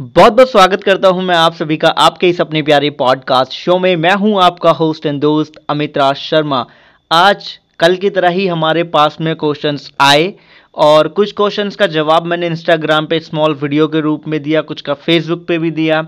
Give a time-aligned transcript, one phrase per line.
[0.00, 3.78] बहुत बहुत स्वागत करता हूँ मैं आप सभी का आपके इस अपने प्यारे पॉडकास्ट शो
[3.78, 6.64] में। मैं हूँ आपका होस्ट एंड दोस्त अमित राज शर्मा।
[7.10, 7.48] आज,
[7.80, 10.32] कल की तरह ही हमारे पास में क्वेश्चंस आए
[10.74, 14.80] और कुछ क्वेश्चंस का जवाब मैंने इंस्टाग्राम पे स्मॉल वीडियो के रूप में दिया, कुछ
[14.80, 16.00] का फेसबुक पे भी दिया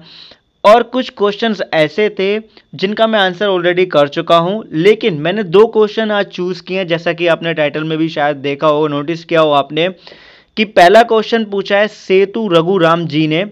[0.65, 2.39] और कुछ क्वेश्चंस ऐसे थे
[2.75, 6.87] जिनका मैं आंसर ऑलरेडी कर चुका हूँ। लेकिन मैंने दो क्वेश्चन आज चूज़ किए हैं,
[6.87, 9.89] जैसा कि आपने टाइटल में भी शायद देखा हो नोटिस किया हो आपने
[10.57, 13.45] कि पहला क्वेश्चन पूछा है सेतु रघु राम जी ने।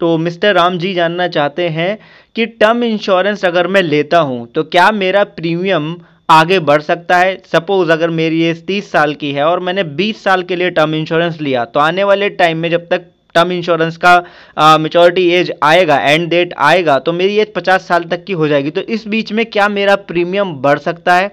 [0.00, 1.98] तो मिस्टर राम जी जानना चाहते हैं
[2.36, 5.96] कि टर्म इंश्योरेंस अगर मैं लेता हूँ तो क्या मेरा प्रीमियम
[6.28, 7.36] आगे बढ़ सकता है?
[7.46, 10.94] सपोज़ अगर मेरी एज तीस साल की है और मैंने बीस साल के लिए टर्म
[10.94, 15.98] इंश्योरेंस लिया तो आने वाले टाइम में जब तक टर्म इंश्योरेंस का मेचोरिटी एज आएगा
[16.00, 19.32] एंड डेट आएगा तो मेरी एज पचास साल तक की हो जाएगी। तो इस बीच
[19.32, 21.30] में क्या मेरा प्रीमियम बढ़ सकता है?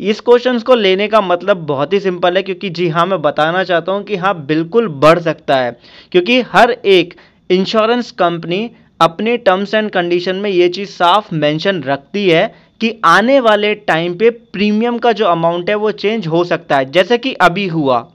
[0.00, 3.62] इस क्वेश्चन को लेने का मतलब बहुत ही सिंपल है, क्योंकि जी हाँ मैं बताना
[3.64, 5.76] चाहता हूँ कि हाँ बिल्कुल बढ़ सकता है,
[6.12, 7.14] क्योंकि हर एक
[7.50, 12.46] इंश्योरेंस कंपनी अपने टर्म्स एंड कंडीशन में ये चीज़ साफ़ मेंशन रखती है
[12.80, 16.90] कि आने वाले टाइम पे प्रीमियम का जो अमाउंट है वो चेंज हो सकता है।
[16.92, 18.06] जैसे कि अभी हुआ,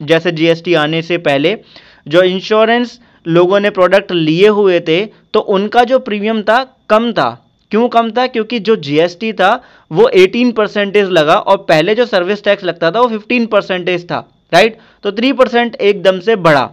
[0.00, 1.56] जैसे जीएसटी आने से पहले,
[2.06, 5.04] जो इंश्योरेंस लोगों ने प्रोडक्ट लिए हुए थे
[5.34, 7.28] तो उनका जो प्रीमियम था, कम था।
[7.72, 8.26] क्यों कम था?
[8.26, 13.00] क्योंकि जो जीएसटी था, वो 18 परसेंटेज लगा और पहले जो सर्विस टैक्स लगता था,
[13.00, 16.70] वो 15 परसेंटेज था राइट तो 3 परसेंट एकदम से बढ़ा।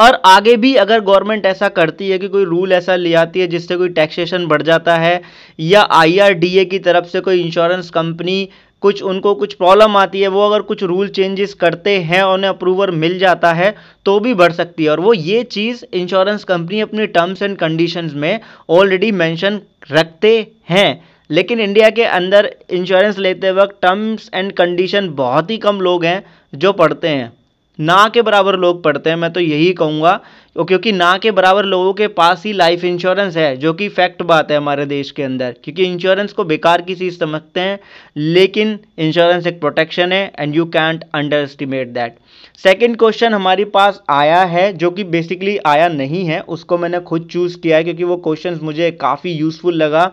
[0.00, 3.46] और आगे भी अगर गवर्नमेंट ऐसा करती है कि कोई रूल ऐसा ले आती है
[3.46, 5.20] जिससे कोई टैक्सेशन बढ़ जाता है,
[5.58, 8.48] या आईआरडीए की तरफ़ से कोई इंश्योरेंस कंपनी
[8.82, 12.48] कुछ उनको कुछ प्रॉब्लम आती है, वो अगर कुछ रूल चेंजेस करते हैं और उन्हें
[12.50, 13.74] अप्रूवर मिल जाता है
[14.06, 18.14] तो भी बढ़ सकती है। और वो ये चीज़ इंश्योरेंस कंपनी अपनी टर्म्स एंड कंडीशंस
[18.14, 20.32] में ऑलरेडी मेंशन रखते
[20.70, 26.04] हैं। लेकिन इंडिया के अंदर इंश्योरेंस लेते वक्त टर्म्स एंड कंडीशन बहुत ही कम लोग
[26.04, 27.32] हैं जो पढ़ते हैं।
[27.80, 30.20] ना के बराबर लोग पढ़ते हैं, मैं तो यही कहूँगा
[30.56, 34.50] क्योंकि ना के बराबर लोगों के पास ही लाइफ इंश्योरेंस है, जो कि फैक्ट बात
[34.50, 37.78] है हमारे देश के अंदर, क्योंकि इंश्योरेंस को बेकार की चीज़ समझते हैं,
[38.16, 41.04] लेकिन इंश्योरेंस एक प्रोटेक्शन है and you can't
[41.36, 42.16] underestimate that
[42.58, 47.28] second question हमारे पास आया है, जो कि बेसिकली आया नहीं है, उसको मैंने खुद
[47.32, 50.04] चूज़ किया है, क्योंकि वो क्वेश्चन मुझे काफ़ी यूज़फुल लगा,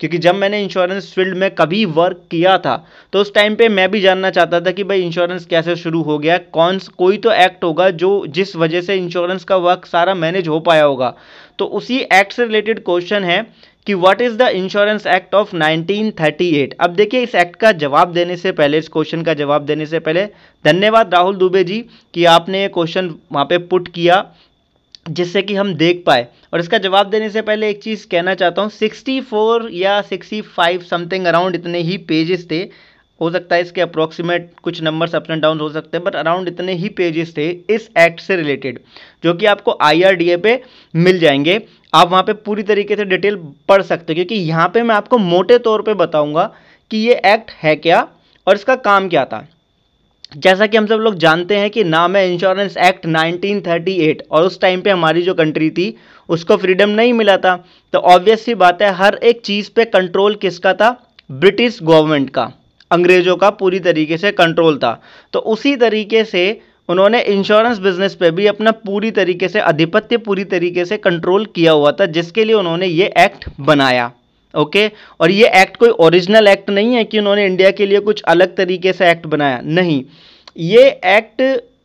[0.00, 2.76] क्योंकि जब मैंने इंश्योरेंस फ़ील्ड में कभी वर्क किया था
[3.12, 6.18] तो उस टाइम पे मैं भी जानना चाहता था कि भाई इंश्योरेंस कैसे शुरू हो
[6.18, 10.48] गया, कौन, कोई तो एक्ट होगा जो जिस वजह से इंश्योरेंस का वर्क सारा मैनेज
[10.48, 11.14] हो पाया होगा।
[11.58, 13.40] तो उसी एक्ट से रिलेटेड क्वेश्चन है
[13.86, 18.36] कि what is the insurance act of 1938 अब देखिए इस एक्ट का जवाब देने
[18.36, 20.24] से पहले, इस क्वेश्चन का जवाब देने से पहले,
[20.64, 24.24] धन्यवाद राहुल दुबे जी कि आपने ये क्वेश्चन वहाँ पे पुट किया,
[25.08, 28.62] जिससे कि हम देख पाए। और इसका जवाब देने से पहले एक चीज़ कहना चाहता
[28.62, 32.62] हूँ 64 या 65 समथिंग अराउंड इतने ही पेजेस थे
[33.20, 36.48] हो सकता है इसके अप्रोक्सीमेट कुछ नंबर्स अप एंड डाउन हो सकते हैं बट अराउंड
[36.48, 38.80] इतने ही पेजेस थे इस एक्ट से रिलेटेड
[39.24, 40.60] जो कि आपको आईआरडीए पे
[40.94, 41.60] मिल जाएँगे।
[41.94, 43.36] आप वहाँ पे पूरी तरीके से डिटेल
[43.68, 46.52] पढ़ सकते हो, क्योंकि यहाँ पे मैं आपको मोटे तौर पे बताऊँगा
[46.90, 48.06] कि ये एक्ट है क्या
[48.46, 49.46] और इसका काम क्या था।
[50.36, 54.60] जैसा कि हम सब लोग जानते हैं कि नाम है इंश्योरेंस एक्ट 1938 और उस
[54.60, 55.96] टाइम पे हमारी जो कंट्री थी,
[56.28, 57.56] उसको फ्रीडम नहीं मिला था।
[57.92, 60.90] तो ऑब्वियस सी बात है, हर एक चीज़ पे कंट्रोल किसका था?
[61.30, 62.52] ब्रिटिश गवर्नमेंट का।
[62.94, 65.00] अंग्रेज़ों का पूरी तरीके से कंट्रोल था।
[65.32, 66.44] तो उसी तरीके से
[66.88, 71.72] उन्होंने इंश्योरेंस बिज़नेस पे भी अपना पूरी तरीके से आधिपत्य पूरी तरीके से कंट्रोल किया
[71.72, 74.10] हुआ था, जिसके लिए उन्होंने ये एक्ट बनाया।
[74.54, 74.86] ओके
[75.20, 78.54] और ये एक्ट कोई ओरिजिनल एक्ट नहीं है कि उन्होंने इंडिया के लिए कुछ अलग
[78.56, 80.02] तरीके से एक्ट बनाया। नहीं।
[80.56, 81.42] ये एक्ट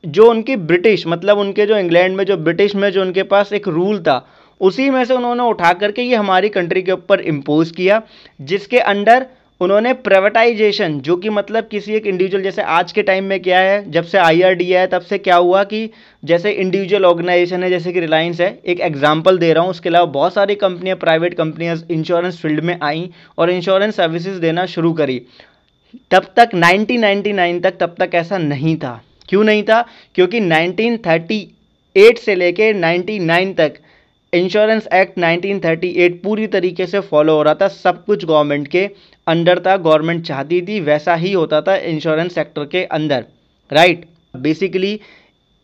[0.07, 3.67] जो उनकी ब्रिटिश मतलब उनके जो इंग्लैंड में, जो ब्रिटिश में जो उनके पास एक
[3.69, 4.25] रूल था,
[4.61, 8.01] उसी में से उन्होंने उठा करके ये हमारी कंट्री के ऊपर इम्पोज किया,
[8.41, 9.25] जिसके अंडर
[9.61, 13.91] उन्होंने प्राइवेटाइजेशन जो कि मतलब किसी एक इंडिविजुअल जैसे आज के टाइम में क्या है,
[13.91, 15.89] जब से आई आर डी है तब से क्या हुआ कि
[16.25, 20.05] जैसे इंडिविजुअल ऑर्गेनाइजेशन है, जैसे कि रिलायंस है, एक एग्जांपल दे रहा हूँ, उसके अलावा
[20.05, 25.21] बहुत सारी कंपनियाँ प्राइवेट कंपनियाँ इंश्योरेंस फ़ील्ड में आई और इंश्योरेंस सर्विसेज़ देना शुरू करी।
[26.11, 29.85] तब तक 1999 तक, तब तक ऐसा नहीं था। क्यों नहीं था?
[30.15, 33.73] क्योंकि 1938 से लेके 99 तक
[34.33, 38.85] इंश्योरेंस एक्ट 1938 पूरी तरीके से फॉलो हो रहा था, सब कुछ गवर्नमेंट के
[39.27, 43.25] अंडर था, गवर्नमेंट चाहती थी, वैसा ही होता था इंश्योरेंस सेक्टर के अंदर
[43.71, 44.05] राइट
[44.35, 44.99] बेसिकली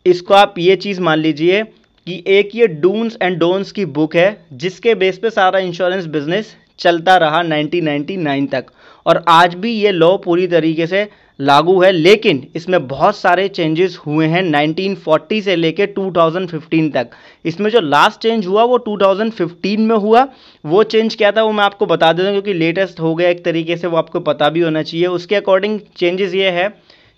[0.05, 1.63] इसको आप ये चीज़ मान लीजिए
[2.07, 6.55] कि एक ये डून्स एंड डोंस की बुक है, जिसके बेस पे सारा इंश्योरेंस बिज़नेस
[6.79, 8.65] चलता रहा 1999 तक।
[9.05, 11.07] और आज भी ये लॉ पूरी तरीके से
[11.39, 17.09] लागू है, लेकिन इसमें बहुत सारे चेंजेस हुए हैं 1940 से लेके 2015 तक।
[17.45, 20.27] इसमें जो लास्ट चेंज हुआ, वो 2015 में हुआ।
[20.65, 23.43] वो चेंज क्या था, वो मैं आपको बता देता हूँ, क्योंकि लेटेस्ट हो गया एक
[23.45, 26.67] तरीके से, वो आपको पता भी होना चाहिए। उसके अकॉर्डिंग चेंजेस ये है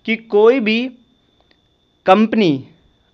[0.06, 0.80] कि कोई भी
[2.06, 2.64] कंपनी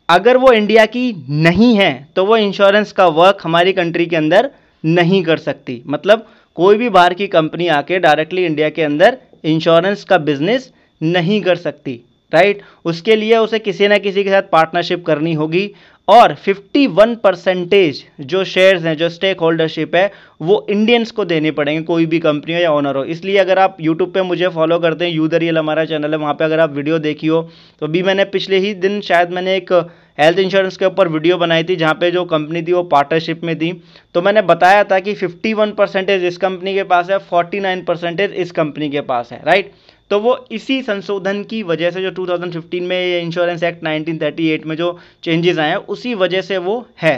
[0.09, 4.51] अगर वो इंडिया की नहीं है तो वो इंश्योरेंस का वर्क हमारी कंट्री के अंदर
[4.85, 6.27] नहीं कर सकती। मतलब
[6.57, 11.57] कोई भी बाहर की कंपनी आके डायरेक्टली इंडिया के अंदर इंश्योरेंस का बिज़नेस नहीं कर
[11.59, 12.01] सकती
[12.33, 15.71] राइट उसके लिए उसे किसी ना किसी के साथ पार्टनरशिप करनी होगी
[16.09, 20.11] और 51 परसेंटेज जो शेयर्स हैं, जो स्टेक होल्डरशिप है,
[20.41, 23.77] वो इंडियंस को देने पड़ेंगे, कोई भी कंपनी हो या ओनर हो। इसलिए अगर आप
[23.81, 26.99] यूट्यूब पे मुझे फॉलो करते हैं यूदरियल हमारा चैनल है, वहाँ पे अगर आप वीडियो
[27.01, 27.43] देखी हो
[27.81, 29.73] तो अभी मैंने पिछले ही दिन शायद मैंने एक
[30.19, 33.57] हेल्थ इंश्योरेंस के ऊपर वीडियो बनाई थी, जहाँ पे जो कंपनी थी वो पार्टनरशिप में
[33.59, 33.73] थी।
[34.15, 38.51] तो मैंने बताया था कि 51 परसेंटेज इस कंपनी के पास है 49 परसेंटेज इस
[38.53, 39.73] कंपनी के पास है राइट
[40.11, 44.77] तो वो इसी संशोधन की वजह से जो 2015 में ये इंश्योरेंस एक्ट 1938 में
[44.77, 47.17] जो चेंजेस आए हैं, उसी वजह से वो है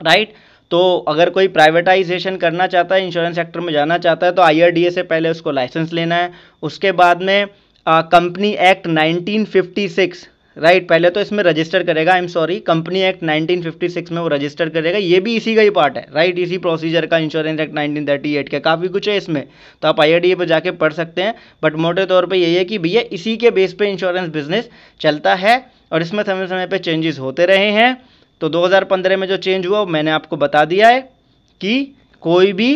[0.00, 0.32] राइट
[0.70, 4.90] तो अगर कोई प्राइवेटाइजेशन करना चाहता है इंश्योरेंस सेक्टर में जाना चाहता है तो IRDA
[4.90, 6.30] से पहले उसको लाइसेंस लेना है।
[6.62, 7.46] उसके बाद में
[7.86, 10.26] कंपनी एक्ट 1956
[10.56, 14.28] राइट right, पहले तो इसमें रजिस्टर करेगा I am sorry company act 1956 में वो
[14.28, 17.60] रजिस्टर करेगा ये भी इसी का ही पार्ट है। राइट right, इसी प्रोसीजर का इंश्योरेंस
[17.60, 19.42] एक्ट 1938 का काफ़ी कुछ है इसमें।
[19.82, 22.78] तो आप आई पे जाके पढ़ सकते हैं बट मोटे तौर पे यही है कि
[22.78, 24.70] भैया इसी के बेस पे इंश्योरेंस बिज़नेस
[25.00, 25.54] चलता है
[25.92, 27.96] और इसमें समय समय पर चेंजेस होते रहे हैं।
[28.40, 31.00] तो दो हज़ार पंद्रह में जो चेंज हुआ मैंने आपको बता दिया है
[31.60, 32.72] कि कोई भी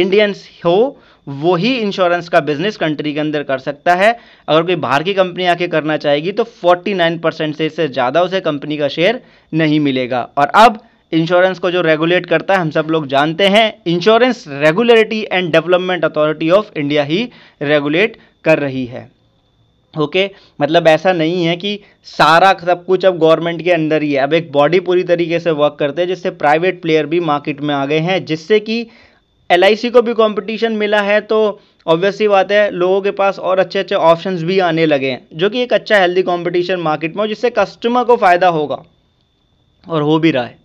[0.00, 4.16] इंडियंस हो वो ही इंश्योरेंस का बिज़नेस कंट्री के अंदर कर सकता है।
[4.48, 8.40] अगर कोई बाहर की कंपनी आके करना चाहेगी तो 49 परसेंट से इससे ज़्यादा उसे
[8.40, 9.20] कंपनी का शेयर
[9.52, 10.78] नहीं मिलेगा। और अब
[11.12, 16.04] इंश्योरेंस को जो रेगुलेट करता है, हम सब लोग जानते हैं insurance regulatory and development
[16.04, 17.28] authority of India he
[17.62, 19.08] regulate कर रही है।
[19.94, 20.38] Okay okay?
[20.60, 24.34] मतलब ऐसा नहीं है कि सारा सब कुछ अब गवर्नमेंट के अंदर ही है। अब
[24.34, 27.84] एक बॉडी पूरी तरीके से वर्क करते हैं, जिससे प्राइवेट प्लेयर भी मार्केट में आ
[27.86, 28.86] गए हैं, जिससे कि
[29.50, 31.38] एलआईसी को भी कंपटीशन मिला है तो
[31.86, 35.50] ऑब्वियसली बात है, लोगों के पास और अच्छे अच्छे ऑप्शन भी आने लगे हैं, जो
[35.50, 38.82] कि एक अच्छा हेल्दी कॉम्पिटिशन मार्केट में हो, जिससे कस्टमर को फ़ायदा होगा,
[39.84, 40.56] और हो भी रहा है।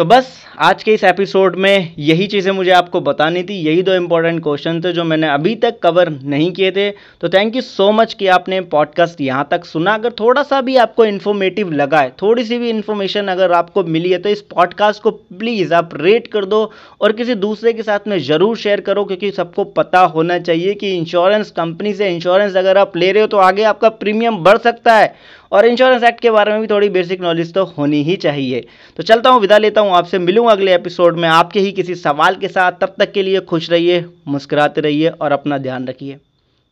[0.00, 3.94] तो बस, आज के इस एपिसोड में यही चीज़ें मुझे आपको बतानी थी, यही दो
[3.94, 6.88] इंपॉर्टेंट क्वेश्चन थे जो मैंने अभी तक कवर नहीं किए थे।
[7.20, 10.76] तो थैंक यू सो मच कि आपने पॉडकास्ट यहाँ तक सुना। अगर थोड़ा सा भी
[10.76, 15.02] आपको इन्फॉर्मेटिव लगा है, थोड़ी सी भी इन्फॉर्मेशन अगर आपको मिली है तो इस पॉडकास्ट
[15.02, 16.70] को प्लीज़ आप रेट कर दो
[17.00, 20.94] और किसी दूसरे के साथ में ज़रूर शेयर करो, क्योंकि सबको पता होना चाहिए कि
[20.96, 24.94] इंश्योरेंस कंपनी से इंश्योरेंस अगर आप ले रहे हो तो आगे आपका प्रीमियम बढ़ सकता
[24.94, 25.14] है।
[25.52, 28.66] और इंश्योरेंस एक्ट के बारे में भी थोड़ी बेसिक नॉलेज तो होनी ही चाहिए।
[28.96, 32.34] तो चलता हूँ, विदा लेता हूँ, आपसे मिलूँ अगले एपिसोड में। आपके ही किसी सवाल
[32.34, 36.18] के साथ। तब तक के लिए खुश रहिए, मुस्कुराते रहिए और अपना ध्यान रखिए।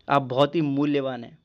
[0.08, 1.37] आप बहुत ही मूल्यवान हैं।